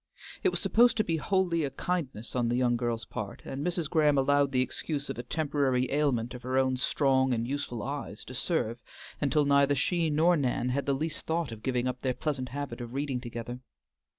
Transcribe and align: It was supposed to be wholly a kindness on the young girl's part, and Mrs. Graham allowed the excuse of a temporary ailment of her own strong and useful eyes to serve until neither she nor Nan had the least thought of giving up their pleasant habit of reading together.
It 0.41 0.49
was 0.49 0.59
supposed 0.59 0.97
to 0.97 1.03
be 1.03 1.17
wholly 1.17 1.63
a 1.63 1.69
kindness 1.69 2.35
on 2.35 2.49
the 2.49 2.55
young 2.55 2.75
girl's 2.75 3.05
part, 3.05 3.43
and 3.45 3.63
Mrs. 3.63 3.87
Graham 3.87 4.17
allowed 4.17 4.51
the 4.51 4.63
excuse 4.63 5.11
of 5.11 5.19
a 5.19 5.21
temporary 5.21 5.91
ailment 5.91 6.33
of 6.33 6.41
her 6.41 6.57
own 6.57 6.77
strong 6.77 7.35
and 7.35 7.47
useful 7.47 7.83
eyes 7.83 8.25
to 8.25 8.33
serve 8.33 8.81
until 9.21 9.45
neither 9.45 9.75
she 9.75 10.09
nor 10.09 10.35
Nan 10.35 10.69
had 10.69 10.87
the 10.87 10.93
least 10.95 11.27
thought 11.27 11.51
of 11.51 11.61
giving 11.61 11.85
up 11.85 12.01
their 12.01 12.15
pleasant 12.15 12.49
habit 12.49 12.81
of 12.81 12.95
reading 12.95 13.21
together. 13.21 13.59